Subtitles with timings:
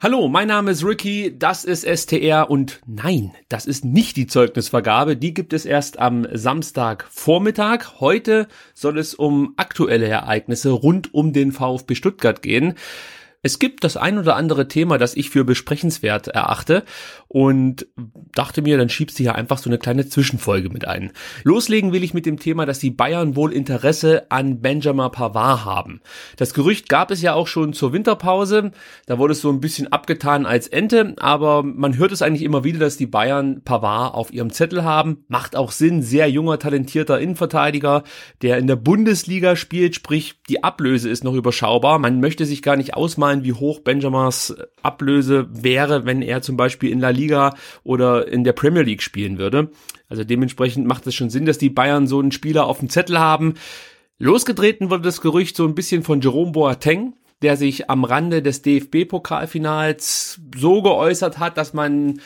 [0.00, 5.16] Hallo, mein Name ist Ricky, das ist STR und nein, das ist nicht die Zeugnisvergabe,
[5.16, 7.98] die gibt es erst am Samstagvormittag.
[7.98, 12.74] Heute soll es um aktuelle Ereignisse rund um den VfB Stuttgart gehen.
[13.40, 16.82] Es gibt das ein oder andere Thema, das ich für besprechenswert erachte
[17.28, 17.86] und
[18.34, 21.12] dachte mir, dann schiebst du hier einfach so eine kleine Zwischenfolge mit ein.
[21.44, 26.00] Loslegen will ich mit dem Thema, dass die Bayern wohl Interesse an Benjamin Pavard haben.
[26.36, 28.72] Das Gerücht gab es ja auch schon zur Winterpause.
[29.06, 32.64] Da wurde es so ein bisschen abgetan als Ente, aber man hört es eigentlich immer
[32.64, 35.24] wieder, dass die Bayern Pavard auf ihrem Zettel haben.
[35.28, 38.02] Macht auch Sinn, sehr junger, talentierter Innenverteidiger,
[38.42, 42.00] der in der Bundesliga spielt, sprich die Ablöse ist noch überschaubar.
[42.00, 46.56] Man möchte sich gar nicht ausmalen, ausmalen, wie hoch Benjamins Ablöse wäre, wenn er zum
[46.56, 47.54] Beispiel in La Liga
[47.84, 49.70] oder in der Premier League spielen würde.
[50.08, 53.18] Also dementsprechend macht es schon Sinn, dass die Bayern so einen Spieler auf dem Zettel
[53.18, 53.54] haben.
[54.18, 58.62] Losgetreten wurde das Gerücht so ein bisschen von Jerome Boateng, der sich am Rande des
[58.62, 62.20] DFB-Pokalfinals so geäußert hat, dass man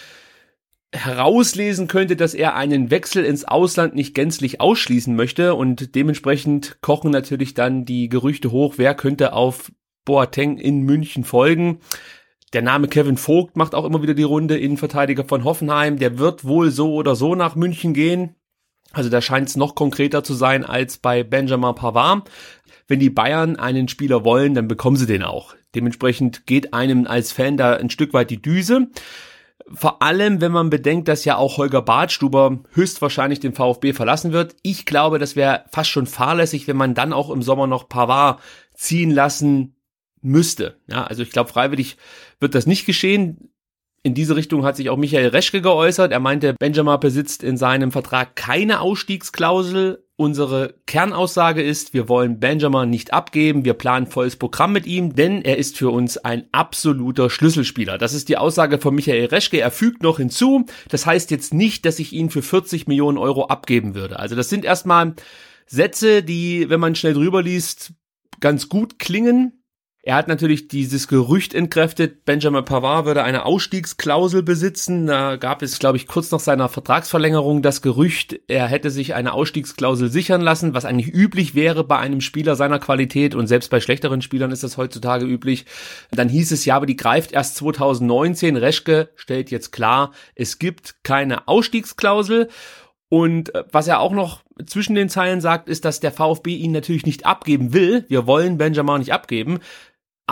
[0.95, 7.11] herauslesen könnte, dass er einen Wechsel ins Ausland nicht gänzlich ausschließen möchte und dementsprechend kochen
[7.11, 9.73] natürlich dann die Gerüchte hoch, wer könnte auf
[10.05, 11.81] Boateng in München folgen.
[12.53, 15.99] Der Name Kevin Vogt macht auch immer wieder die Runde, Innenverteidiger von Hoffenheim.
[15.99, 18.35] Der wird wohl so oder so nach München gehen.
[18.93, 22.29] Also da scheint es noch konkreter zu sein als bei Benjamin Pavard.
[22.89, 25.55] Wenn die Bayern einen Spieler wollen, dann bekommen sie den auch.
[25.75, 28.89] Dementsprechend geht einem als Fan da ein Stück weit die Düse.
[29.73, 34.57] Vor allem, wenn man bedenkt, dass ja auch Holger Badstuber höchstwahrscheinlich den VfB verlassen wird.
[34.63, 38.41] Ich glaube, das wäre fast schon fahrlässig, wenn man dann auch im Sommer noch Pavard
[38.75, 39.75] ziehen lassen
[40.23, 40.77] müsste.
[40.87, 41.97] Ja, also ich glaube, freiwillig
[42.41, 43.53] wird das nicht geschehen.
[44.05, 46.11] In diese Richtung hat sich auch Michael Reschke geäußert.
[46.11, 50.05] Er meinte, Benjamin besitzt in seinem Vertrag keine Ausstiegsklausel.
[50.17, 53.65] Unsere Kernaussage ist, wir wollen Benjamin nicht abgeben.
[53.65, 57.97] Wir planen volles Programm mit ihm, denn er ist für uns ein absoluter Schlüsselspieler.
[57.97, 59.61] Das ist die Aussage von Michael Reschke.
[59.61, 60.67] Er fügt noch hinzu.
[60.89, 64.19] Das heißt jetzt nicht, dass ich ihn für 40 Millionen Euro abgeben würde.
[64.19, 65.15] Also das sind erstmal
[65.67, 67.93] Sätze, die, wenn man schnell drüber liest,
[68.41, 69.62] ganz gut klingen.
[70.05, 75.07] Er hat natürlich dieses Gerücht entkräftet, Benjamin Pavard würde eine Ausstiegsklausel besitzen.
[75.07, 79.33] Da gab es, glaube ich, kurz nach seiner Vertragsverlängerung das Gerücht, er hätte sich eine
[79.33, 83.79] Ausstiegsklausel sichern lassen, was eigentlich üblich wäre bei einem Spieler seiner Qualität und selbst bei
[83.79, 85.67] schlechteren Spielern ist das heutzutage üblich.
[86.11, 88.57] Dann hieß es ja, aber die greift erst 2019.
[88.57, 92.49] Reschke stellt jetzt klar, es gibt keine Ausstiegsklausel.
[93.09, 96.73] Und äh, was er auch noch zwischen den Zeilen sagt, ist, dass der VfB ihn
[96.73, 98.07] natürlich nicht abgeben will.
[98.09, 99.61] Wir wollen Benjamin nicht abgeben.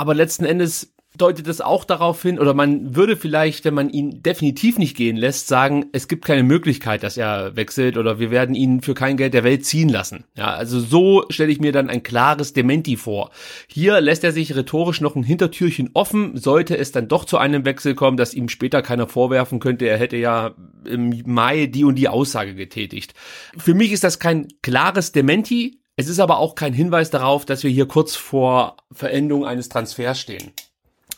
[0.01, 4.23] Aber letzten Endes deutet es auch darauf hin, oder man würde vielleicht, wenn man ihn
[4.23, 8.55] definitiv nicht gehen lässt, sagen, es gibt keine Möglichkeit, dass er wechselt oder wir werden
[8.55, 10.25] ihn für kein Geld der Welt ziehen lassen.
[10.39, 13.31] Ja, also so stelle ich mir dann ein klares Dementi vor.
[13.69, 17.67] Hier lässt er sich rhetorisch noch ein Hintertürchen offen, sollte es dann doch zu einem
[17.67, 20.55] Wechsel kommen, dass ihm später keiner vorwerfen könnte, er hätte ja
[20.87, 23.13] im Mai die und die Aussage getätigt.
[23.59, 27.63] Für mich ist das kein klares Dementi, es ist aber auch kein Hinweis darauf, dass
[27.63, 30.53] wir hier kurz vor Verendung eines Transfers stehen.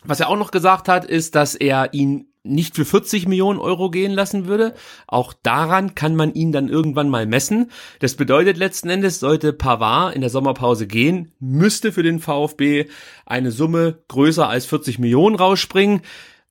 [0.04, 3.90] Was er auch noch gesagt hat, ist, dass er ihn nicht für 40 Millionen Euro
[3.90, 4.74] gehen lassen würde.
[5.06, 7.70] Auch daran kann man ihn dann irgendwann mal messen.
[8.00, 12.86] Das bedeutet letzten Endes, sollte Pavard in der Sommerpause gehen, müsste für den VfB
[13.26, 16.02] eine Summe größer als 40 Millionen rausspringen.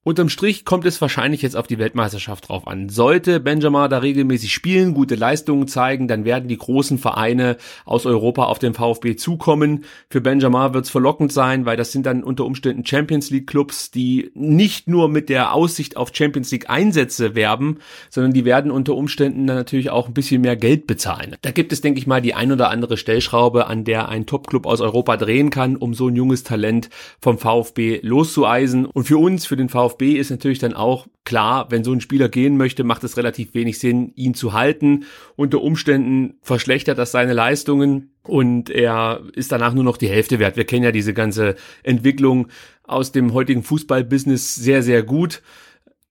[0.03, 2.89] Unterm Strich kommt es wahrscheinlich jetzt auf die Weltmeisterschaft drauf an.
[2.89, 8.45] Sollte Benjamin da regelmäßig spielen, gute Leistungen zeigen, dann werden die großen Vereine aus Europa
[8.45, 9.85] auf den VfB zukommen.
[10.09, 13.91] Für Benjamin wird es verlockend sein, weil das sind dann unter Umständen Champions League Clubs,
[13.91, 17.77] die nicht nur mit der Aussicht auf Champions League Einsätze werben,
[18.09, 21.35] sondern die werden unter Umständen dann natürlich auch ein bisschen mehr Geld bezahlen.
[21.43, 24.65] Da gibt es, denke ich mal, die ein oder andere Stellschraube, an der ein Topclub
[24.65, 26.89] aus Europa drehen kann, um so ein junges Talent
[27.21, 28.87] vom VfB loszueisen.
[28.87, 32.01] Und für uns, für den VfB VfB ist natürlich dann auch klar, wenn so ein
[32.01, 35.05] Spieler gehen möchte, macht es relativ wenig Sinn, ihn zu halten.
[35.35, 40.57] Unter Umständen verschlechtert das seine Leistungen und er ist danach nur noch die Hälfte wert.
[40.57, 42.47] Wir kennen ja diese ganze Entwicklung
[42.83, 45.41] aus dem heutigen Fußballbusiness sehr, sehr gut.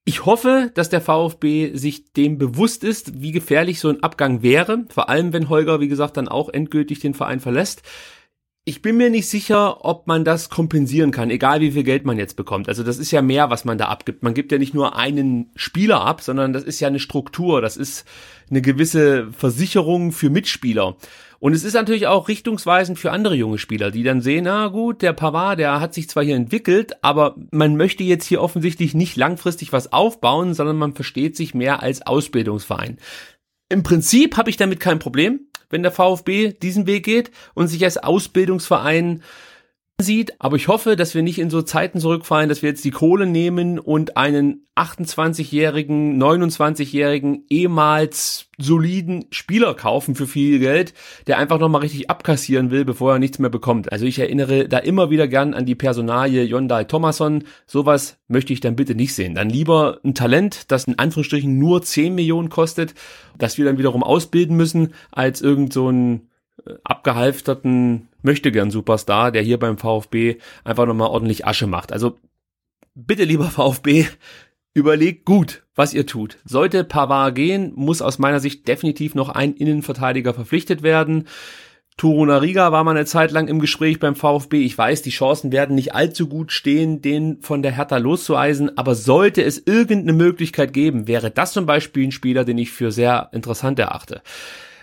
[0.03, 4.85] Ich hoffe, dass der VfB sich dem bewusst ist, wie gefährlich so ein Abgang wäre.
[4.89, 7.83] Vor allem, wenn Holger, wie gesagt, dann auch endgültig den Verein verlässt.
[8.63, 12.19] Ich bin mir nicht sicher, ob man das kompensieren kann, egal wie viel Geld man
[12.19, 12.69] jetzt bekommt.
[12.69, 14.21] Also das ist ja mehr, was man da abgibt.
[14.21, 17.75] Man gibt ja nicht nur einen Spieler ab, sondern das ist ja eine Struktur, das
[17.75, 18.05] ist
[18.51, 20.95] eine gewisse Versicherung für Mitspieler.
[21.39, 25.01] Und es ist natürlich auch richtungsweisend für andere junge Spieler, die dann sehen, na gut,
[25.01, 29.17] der Pavard, der hat sich zwar hier entwickelt, aber man möchte jetzt hier offensichtlich nicht
[29.17, 32.99] langfristig was aufbauen, sondern man versteht sich mehr als Ausbildungsverein.
[33.69, 37.83] Im Prinzip habe ich damit kein Problem wenn der VfB diesen Weg geht und sich
[37.83, 39.23] als Ausbildungsverein
[40.01, 40.39] sieht.
[40.39, 43.25] Aber ich hoffe, dass wir nicht in so Zeiten zurückfallen, dass wir jetzt die Kohle
[43.25, 50.93] nehmen und einen 28-jährigen, 29-jährigen, ehemals soliden Spieler kaufen für viel Geld,
[51.27, 53.91] der einfach nochmal richtig abkassieren will, bevor er nichts mehr bekommt.
[53.91, 57.43] Also ich erinnere da immer wieder gern an die Personalie Yondai Thomason.
[57.67, 59.35] Sowas möchte ich dann bitte nicht sehen.
[59.35, 62.93] Dann lieber ein Talent, das in Anführungsstrichen nur 10 Millionen kostet,
[63.37, 66.29] das wir dann wiederum ausbilden müssen, als irgend so ein
[66.65, 71.91] äh, abgehalfterten möchte gern Superstar, der hier beim VfB einfach nochmal ordentlich Asche macht.
[71.91, 72.17] Also
[72.95, 74.05] bitte lieber VfB,
[74.73, 76.37] überlegt gut, was ihr tut.
[76.45, 81.27] Sollte Pavard gehen, muss aus meiner Sicht definitiv noch ein Innenverteidiger verpflichtet werden.
[82.03, 84.63] Riga war mal eine Zeit lang im Gespräch beim VfB.
[84.63, 88.75] Ich weiß, die Chancen werden nicht allzu gut stehen, den von der Hertha loszueisen.
[88.77, 92.91] Aber sollte es irgendeine Möglichkeit geben, wäre das zum Beispiel ein Spieler, den ich für
[92.91, 94.21] sehr interessant erachte.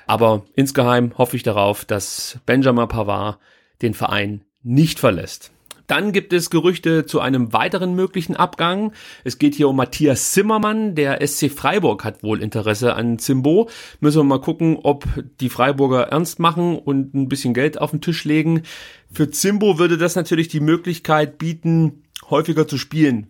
[0.08, 3.38] Aber insgeheim hoffe ich darauf, dass Benjamin Pavard
[3.82, 5.52] den Verein nicht verlässt.
[5.87, 8.93] Dann gibt es Gerüchte zu einem weiteren möglichen Abgang.
[9.25, 10.94] Es geht hier um Matthias Zimmermann.
[10.94, 13.69] Der SC Freiburg hat wohl Interesse an Zimbo.
[14.00, 15.06] Müssen wir mal gucken, ob
[15.40, 18.62] die Freiburger ernst machen und ein bisschen Geld auf den Tisch legen.
[19.11, 23.28] Für Zimbo würde das natürlich die Möglichkeit bieten, häufiger zu spielen.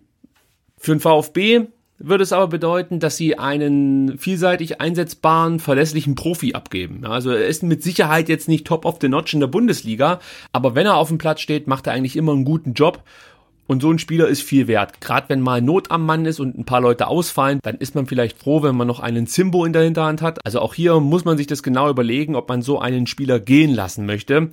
[0.77, 1.67] Für den VfB
[1.99, 7.05] würde es aber bedeuten, dass sie einen vielseitig einsetzbaren, verlässlichen Profi abgeben.
[7.05, 10.19] Also er ist mit Sicherheit jetzt nicht top of the notch in der Bundesliga,
[10.51, 13.03] aber wenn er auf dem Platz steht, macht er eigentlich immer einen guten Job.
[13.67, 14.99] Und so ein Spieler ist viel wert.
[14.99, 18.07] Gerade wenn mal Not am Mann ist und ein paar Leute ausfallen, dann ist man
[18.07, 20.43] vielleicht froh, wenn man noch einen Zimbo in der Hinterhand hat.
[20.43, 23.75] Also auch hier muss man sich das genau überlegen, ob man so einen Spieler gehen
[23.75, 24.49] lassen möchte.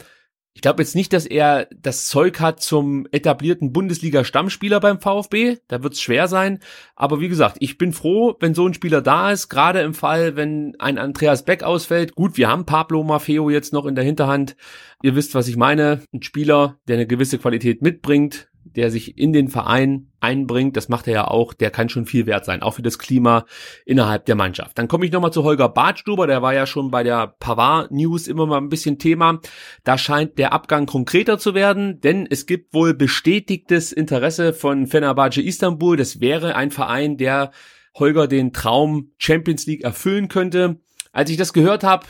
[0.56, 5.58] Ich glaube jetzt nicht, dass er das Zeug hat zum etablierten Bundesliga-Stammspieler beim VfB.
[5.68, 6.60] Da wird es schwer sein.
[6.94, 9.50] Aber wie gesagt, ich bin froh, wenn so ein Spieler da ist.
[9.50, 12.14] Gerade im Fall, wenn ein Andreas Beck ausfällt.
[12.14, 14.56] Gut, wir haben Pablo Maffeo jetzt noch in der Hinterhand.
[15.02, 16.00] Ihr wisst, was ich meine.
[16.14, 21.06] Ein Spieler, der eine gewisse Qualität mitbringt, der sich in den Verein einbringt, das macht
[21.08, 23.46] er ja auch, der kann schon viel wert sein, auch für das Klima
[23.84, 24.78] innerhalb der Mannschaft.
[24.78, 28.28] Dann komme ich nochmal zu Holger Bartstuber, der war ja schon bei der Pavard News
[28.28, 29.40] immer mal ein bisschen Thema.
[29.84, 35.40] Da scheint der Abgang konkreter zu werden, denn es gibt wohl bestätigtes Interesse von Fenerbahce
[35.40, 35.96] Istanbul.
[35.96, 37.50] Das wäre ein Verein, der
[37.94, 40.80] Holger den Traum Champions League erfüllen könnte.
[41.12, 42.06] Als ich das gehört habe,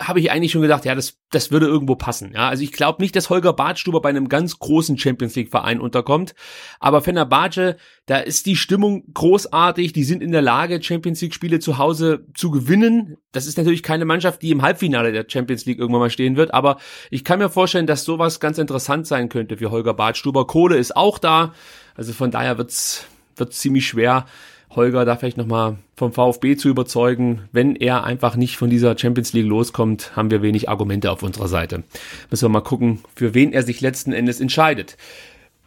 [0.00, 2.32] habe ich eigentlich schon gedacht, ja, das, das würde irgendwo passen.
[2.32, 5.80] Ja, also ich glaube nicht, dass Holger Badstuber bei einem ganz großen Champions League Verein
[5.80, 6.34] unterkommt,
[6.78, 11.58] aber Fenerbahce, da ist die Stimmung großartig, die sind in der Lage, Champions League Spiele
[11.58, 13.16] zu Hause zu gewinnen.
[13.32, 16.54] Das ist natürlich keine Mannschaft, die im Halbfinale der Champions League irgendwann mal stehen wird,
[16.54, 16.78] aber
[17.10, 20.46] ich kann mir vorstellen, dass sowas ganz interessant sein könnte für Holger Badstuber.
[20.46, 21.54] Kohle ist auch da,
[21.96, 23.04] also von daher wird's,
[23.36, 24.26] wird's ziemlich schwer
[24.70, 27.48] Holger da vielleicht nochmal vom VfB zu überzeugen.
[27.52, 31.48] Wenn er einfach nicht von dieser Champions League loskommt, haben wir wenig Argumente auf unserer
[31.48, 31.84] Seite.
[32.30, 34.96] Müssen wir mal gucken, für wen er sich letzten Endes entscheidet.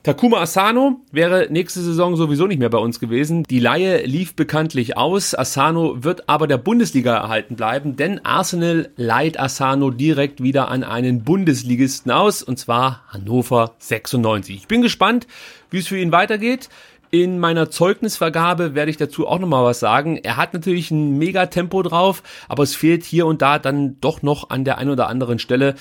[0.03, 3.43] Takuma Asano wäre nächste Saison sowieso nicht mehr bei uns gewesen.
[3.43, 5.37] Die Laie lief bekanntlich aus.
[5.37, 11.23] Asano wird aber der Bundesliga erhalten bleiben, denn Arsenal leiht Asano direkt wieder an einen
[11.23, 14.55] Bundesligisten aus, und zwar Hannover 96.
[14.55, 15.27] Ich bin gespannt,
[15.69, 16.69] wie es für ihn weitergeht.
[17.13, 20.15] In meiner Zeugnisvergabe werde ich dazu auch nochmal was sagen.
[20.15, 24.49] Er hat natürlich ein Megatempo drauf, aber es fehlt hier und da dann doch noch
[24.49, 25.75] an der einen oder anderen Stelle.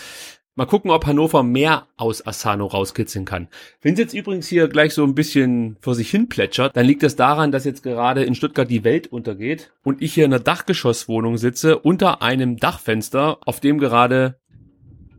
[0.56, 3.46] Mal gucken, ob Hannover mehr aus Asano rauskitzeln kann.
[3.80, 7.04] Wenn es jetzt übrigens hier gleich so ein bisschen vor sich hin plätschert, dann liegt
[7.04, 10.42] das daran, dass jetzt gerade in Stuttgart die Welt untergeht und ich hier in einer
[10.42, 14.40] Dachgeschosswohnung sitze unter einem Dachfenster, auf dem gerade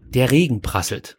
[0.09, 1.17] der Regen prasselt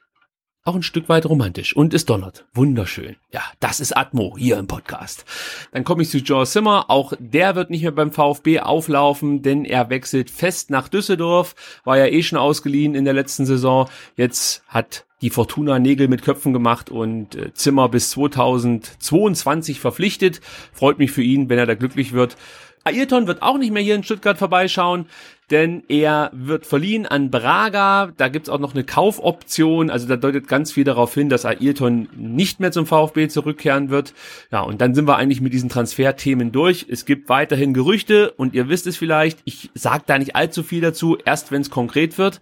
[0.64, 2.46] auch ein Stück weit romantisch und es donnert.
[2.54, 3.16] Wunderschön.
[3.32, 5.24] Ja, das ist Atmo hier im Podcast.
[5.72, 6.86] Dann komme ich zu Joe Zimmer.
[6.88, 11.54] Auch der wird nicht mehr beim VfB auflaufen, denn er wechselt fest nach Düsseldorf.
[11.84, 13.88] War ja eh schon ausgeliehen in der letzten Saison.
[14.16, 20.40] Jetzt hat die Fortuna Nägel mit Köpfen gemacht und äh, Zimmer bis 2022 verpflichtet.
[20.72, 22.36] Freut mich für ihn, wenn er da glücklich wird.
[22.84, 25.06] Ayrton wird auch nicht mehr hier in Stuttgart vorbeischauen,
[25.52, 28.10] denn er wird verliehen an Braga.
[28.16, 29.90] Da gibt's auch noch eine Kaufoption.
[29.90, 34.14] Also da deutet ganz viel darauf hin, dass Ayrton nicht mehr zum VfB zurückkehren wird.
[34.50, 36.86] Ja, und dann sind wir eigentlich mit diesen Transferthemen durch.
[36.88, 39.40] Es gibt weiterhin Gerüchte und ihr wisst es vielleicht.
[39.44, 42.40] Ich sage da nicht allzu viel dazu, erst wenn es konkret wird.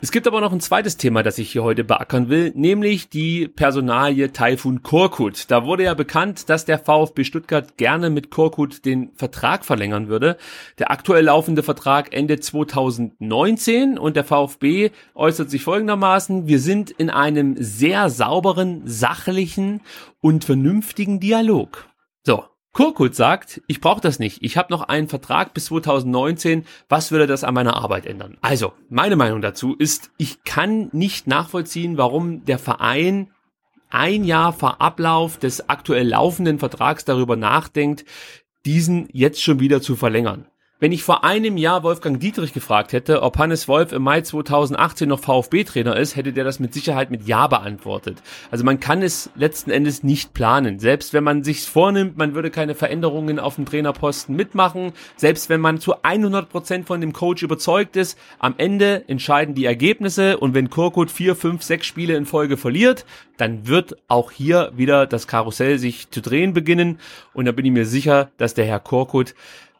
[0.00, 3.48] Es gibt aber noch ein zweites Thema, das ich hier heute beackern will, nämlich die
[3.48, 5.50] Personalie Taifun Korkut.
[5.50, 10.36] Da wurde ja bekannt, dass der VfB Stuttgart gerne mit Korkut den Vertrag verlängern würde.
[10.78, 17.10] Der aktuell laufende Vertrag endet 2019 und der VfB äußert sich folgendermaßen, wir sind in
[17.10, 19.80] einem sehr sauberen, sachlichen
[20.20, 21.88] und vernünftigen Dialog.
[22.24, 22.44] So,
[22.78, 24.38] Kurkut sagt, ich brauche das nicht.
[24.44, 26.64] Ich habe noch einen Vertrag bis 2019.
[26.88, 28.38] Was würde das an meiner Arbeit ändern?
[28.40, 33.32] Also, meine Meinung dazu ist, ich kann nicht nachvollziehen, warum der Verein
[33.90, 38.04] ein Jahr vor Ablauf des aktuell laufenden Vertrags darüber nachdenkt,
[38.64, 40.46] diesen jetzt schon wieder zu verlängern.
[40.80, 45.08] Wenn ich vor einem Jahr Wolfgang Dietrich gefragt hätte, ob Hannes Wolf im Mai 2018
[45.08, 48.22] noch VfB-Trainer ist, hätte der das mit Sicherheit mit Ja beantwortet.
[48.52, 50.78] Also man kann es letzten Endes nicht planen.
[50.78, 54.92] Selbst wenn man sich's vornimmt, man würde keine Veränderungen auf dem Trainerposten mitmachen.
[55.16, 59.64] Selbst wenn man zu 100 Prozent von dem Coach überzeugt ist, am Ende entscheiden die
[59.64, 63.04] Ergebnisse und wenn Korkut vier, fünf, sechs Spiele in Folge verliert,
[63.36, 67.00] dann wird auch hier wieder das Karussell sich zu drehen beginnen
[67.32, 69.34] und da bin ich mir sicher, dass der Herr Korkut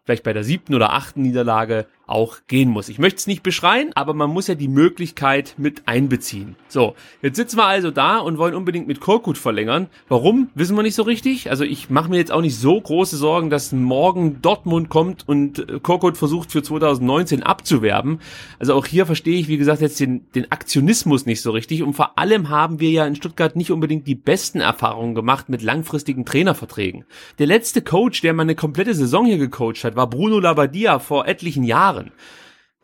[0.09, 2.89] vielleicht bei der siebten oder achten Niederlage auch gehen muss.
[2.89, 6.57] Ich möchte es nicht beschreien, aber man muss ja die Möglichkeit mit einbeziehen.
[6.69, 9.89] So, jetzt sitzen wir also da und wollen unbedingt mit Korkut verlängern.
[10.09, 10.49] Warum?
[10.55, 11.51] Wissen wir nicht so richtig.
[11.51, 15.59] Also ich mache mir jetzt auch nicht so große Sorgen, dass morgen Dortmund kommt und
[15.59, 18.21] äh, Korkut versucht für 2019 abzuwerben.
[18.59, 21.83] Also auch hier verstehe ich, wie gesagt, jetzt den, den Aktionismus nicht so richtig.
[21.83, 25.63] Und vor allem haben wir ja in Stuttgart nicht unbedingt die besten Erfahrungen gemacht mit
[25.63, 27.05] langfristigen Trainerverträgen.
[27.39, 31.27] Der letzte Coach, der mal eine komplette Saison hier gecoacht hat, war Bruno Labbadia vor
[31.27, 31.98] etlichen Jahren.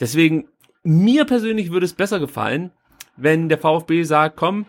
[0.00, 0.46] Deswegen,
[0.82, 2.70] mir persönlich würde es besser gefallen,
[3.16, 4.66] wenn der VfB sagt, komm,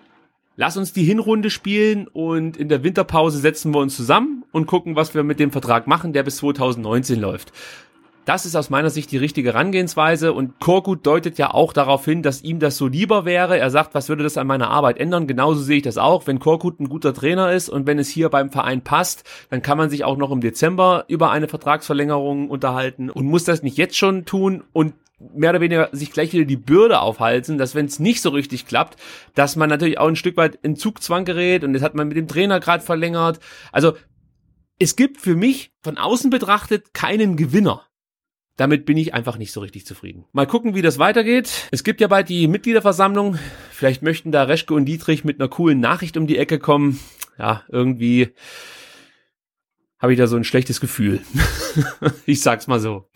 [0.56, 4.96] lass uns die Hinrunde spielen und in der Winterpause setzen wir uns zusammen und gucken,
[4.96, 7.52] was wir mit dem Vertrag machen, der bis 2019 läuft.
[8.26, 12.24] Das ist aus meiner Sicht die richtige Herangehensweise und Korkut deutet ja auch darauf hin,
[12.24, 13.60] dass ihm das so lieber wäre.
[13.60, 15.28] Er sagt, was würde das an meiner Arbeit ändern?
[15.28, 16.26] Genauso sehe ich das auch.
[16.26, 19.78] Wenn Korkut ein guter Trainer ist und wenn es hier beim Verein passt, dann kann
[19.78, 23.96] man sich auch noch im Dezember über eine Vertragsverlängerung unterhalten und muss das nicht jetzt
[23.96, 28.00] schon tun und mehr oder weniger sich gleich wieder die Bürde aufhalten, dass wenn es
[28.00, 28.98] nicht so richtig klappt,
[29.36, 32.18] dass man natürlich auch ein Stück weit in Zugzwang gerät und das hat man mit
[32.18, 33.40] dem Trainer gerade verlängert.
[33.72, 33.94] Also
[34.80, 37.84] es gibt für mich von außen betrachtet keinen Gewinner
[38.58, 40.26] damit bin ich einfach nicht so richtig zufrieden.
[40.32, 41.68] Mal gucken, wie das weitergeht.
[41.72, 43.38] Es gibt ja bald die Mitgliederversammlung.
[43.72, 47.00] Vielleicht möchten da Reschke und Dietrich mit einer coolen Nachricht um die Ecke kommen.
[47.38, 48.30] Ja, irgendwie
[50.00, 51.22] habe ich da so ein schlechtes Gefühl.
[52.26, 53.10] ich sag's mal so.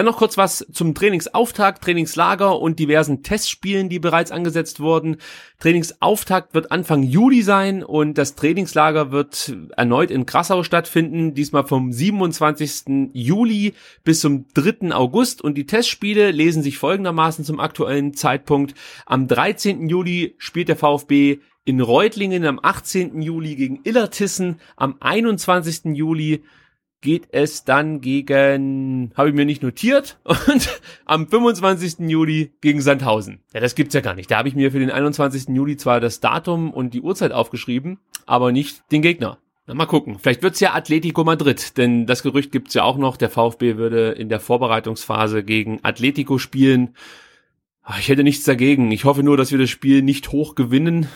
[0.00, 5.18] Dann noch kurz was zum Trainingsauftakt, Trainingslager und diversen Testspielen, die bereits angesetzt wurden.
[5.58, 11.92] Trainingsauftakt wird Anfang Juli sein und das Trainingslager wird erneut in Krassau stattfinden, diesmal vom
[11.92, 13.10] 27.
[13.12, 14.94] Juli bis zum 3.
[14.94, 18.74] August und die Testspiele lesen sich folgendermaßen zum aktuellen Zeitpunkt.
[19.04, 19.86] Am 13.
[19.90, 23.20] Juli spielt der VfB in Reutlingen am 18.
[23.20, 25.94] Juli gegen Illertissen, am 21.
[25.94, 26.42] Juli
[27.00, 32.08] geht es dann gegen, habe ich mir nicht notiert, und am 25.
[32.10, 33.40] Juli gegen Sandhausen.
[33.54, 34.30] Ja, das gibt's ja gar nicht.
[34.30, 35.48] Da habe ich mir für den 21.
[35.48, 39.38] Juli zwar das Datum und die Uhrzeit aufgeschrieben, aber nicht den Gegner.
[39.66, 40.18] Na, mal gucken.
[40.18, 43.16] Vielleicht wird's ja Atletico Madrid, denn das Gerücht gibt's ja auch noch.
[43.16, 46.94] Der VfB würde in der Vorbereitungsphase gegen Atletico spielen.
[47.82, 48.92] Ah, ich hätte nichts dagegen.
[48.92, 51.08] Ich hoffe nur, dass wir das Spiel nicht hoch gewinnen.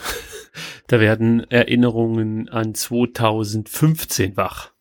[0.87, 4.74] da werden Erinnerungen an 2015 wach.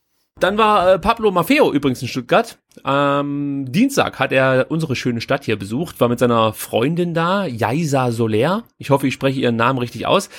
[0.44, 2.60] Dann war äh, Pablo Maffeo übrigens in Stuttgart.
[2.84, 8.12] Am Dienstag hat er unsere schöne Stadt hier besucht, war mit seiner Freundin da, Jaisa
[8.12, 8.66] Soler.
[8.78, 10.30] Ich hoffe, ich spreche ihren Namen richtig aus.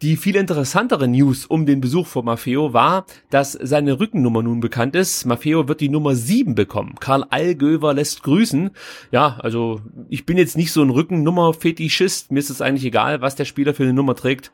[0.00, 4.96] Die viel interessantere News um den Besuch von Maffeo war, dass seine Rückennummer nun bekannt
[4.96, 5.26] ist.
[5.26, 6.96] Maffeo wird die Nummer 7 bekommen.
[6.98, 8.70] Karl Allgöver lässt grüßen.
[9.12, 12.32] Ja, also ich bin jetzt nicht so ein Rückennummer-Fetischist.
[12.32, 14.50] Mir ist es eigentlich egal, was der Spieler für eine Nummer trägt.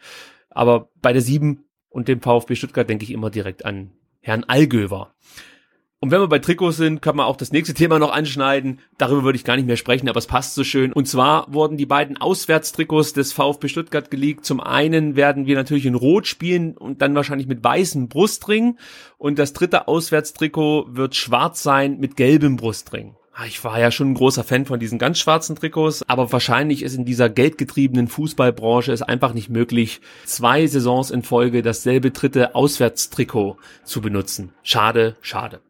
[0.50, 3.92] Aber bei der 7 und dem VfB Stuttgart denke ich immer direkt an
[4.28, 5.14] Herrn Allgöver.
[6.00, 8.78] Und wenn wir bei Trikots sind, kann man auch das nächste Thema noch anschneiden.
[8.98, 10.92] Darüber würde ich gar nicht mehr sprechen, aber es passt so schön.
[10.92, 14.44] Und zwar wurden die beiden Auswärtstrikots des VfB Stuttgart geleakt.
[14.44, 18.78] Zum einen werden wir natürlich in Rot spielen und dann wahrscheinlich mit weißem Brustring.
[19.16, 23.16] Und das dritte Auswärtstrikot wird schwarz sein mit gelbem Brustring.
[23.40, 26.82] Ah, ich war ja schon ein großer Fan von diesen ganz schwarzen Trikots, aber wahrscheinlich
[26.82, 32.56] ist in dieser geldgetriebenen Fußballbranche es einfach nicht möglich, zwei Saisons in Folge dasselbe dritte
[32.56, 34.50] Auswärtstrikot zu benutzen.
[34.64, 35.60] Schade, schade.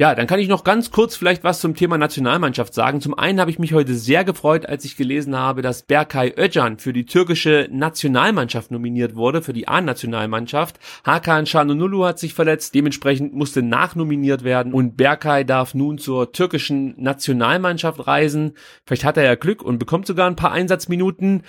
[0.00, 3.02] Ja, dann kann ich noch ganz kurz vielleicht was zum Thema Nationalmannschaft sagen.
[3.02, 6.78] Zum einen habe ich mich heute sehr gefreut, als ich gelesen habe, dass Berkay Öcan
[6.78, 10.78] für die türkische Nationalmannschaft nominiert wurde, für die A-Nationalmannschaft.
[11.04, 16.94] Hakan Şanlıurfa hat sich verletzt, dementsprechend musste nachnominiert werden und Berkay darf nun zur türkischen
[16.96, 18.54] Nationalmannschaft reisen.
[18.86, 21.42] Vielleicht hat er ja Glück und bekommt sogar ein paar Einsatzminuten.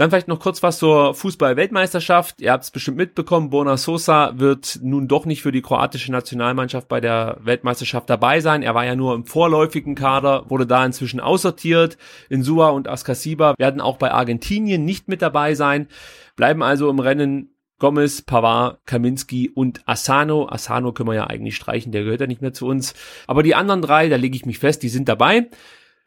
[0.00, 2.40] Dann vielleicht noch kurz was zur Fußball-Weltmeisterschaft.
[2.40, 6.88] Ihr habt es bestimmt mitbekommen, Bona Sosa wird nun doch nicht für die kroatische Nationalmannschaft
[6.88, 8.62] bei der Weltmeisterschaft dabei sein.
[8.62, 11.98] Er war ja nur im vorläufigen Kader, wurde da inzwischen aussortiert.
[12.30, 15.86] Insua und Askasiba werden auch bei Argentinien nicht mit dabei sein,
[16.34, 20.48] bleiben also im Rennen Gomez, Pavard, Kaminski und Asano.
[20.48, 22.94] Asano können wir ja eigentlich streichen, der gehört ja nicht mehr zu uns.
[23.26, 25.50] Aber die anderen drei, da lege ich mich fest, die sind dabei.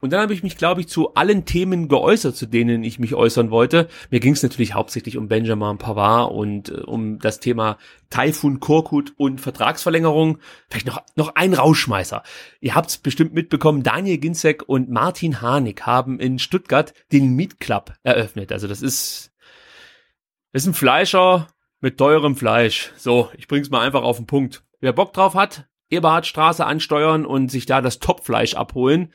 [0.04, 3.16] Und dann habe ich mich, glaube ich, zu allen Themen geäußert, zu denen ich mich
[3.16, 3.88] äußern wollte.
[4.12, 7.78] Mir ging es natürlich hauptsächlich um Benjamin Pavard und äh, um das Thema
[8.10, 10.40] Taifun Korkut und Vertragsverlängerung.
[10.70, 12.22] Vielleicht noch, noch ein Rauschmeißer.
[12.60, 17.62] Ihr habt es bestimmt mitbekommen, Daniel Ginzek und Martin Harnik haben in Stuttgart den Meat
[17.62, 18.52] Club eröffnet.
[18.52, 19.32] Also das ist,
[20.52, 21.48] das ist ein Fleischer
[21.80, 22.92] mit teurem Fleisch.
[22.98, 24.66] So, ich bring's mal einfach auf den Punkt.
[24.82, 29.14] Wer Bock drauf hat, Eberhardstraße ansteuern und sich da das Topfleisch abholen.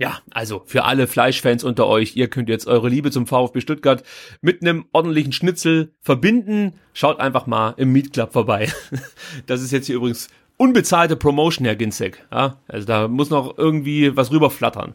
[0.00, 4.04] Ja, also für alle Fleischfans unter euch, ihr könnt jetzt eure Liebe zum VfB Stuttgart
[4.40, 6.74] mit einem ordentlichen Schnitzel verbinden.
[6.92, 8.72] Schaut einfach mal im Meat Club vorbei.
[9.46, 12.24] Das ist jetzt hier übrigens unbezahlte Promotion, Herr Ginzek.
[12.30, 14.94] Ja, also da muss noch irgendwie was rüberflattern.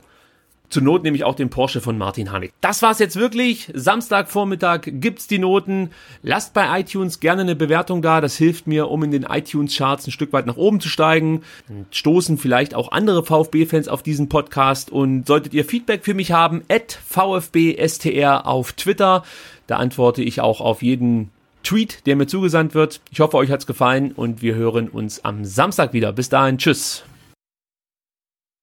[0.74, 2.52] Zur Not nehme ich auch den Porsche von Martin Hanig.
[2.60, 3.70] Das war's jetzt wirklich.
[3.76, 5.92] Samstagvormittag gibt's die Noten.
[6.24, 8.22] Lasst bei iTunes gerne eine Bewertung da.
[8.22, 11.44] Das hilft mir, um in den iTunes-Charts ein Stück weit nach oben zu steigen.
[11.70, 14.92] Und stoßen vielleicht auch andere VfB-Fans auf diesen Podcast.
[14.92, 19.22] Und solltet ihr Feedback für mich haben, at VfBSTR auf Twitter.
[19.68, 21.30] Da antworte ich auch auf jeden
[21.62, 23.00] Tweet, der mir zugesandt wird.
[23.12, 26.12] Ich hoffe, euch hat's gefallen und wir hören uns am Samstag wieder.
[26.14, 27.04] Bis dahin, tschüss.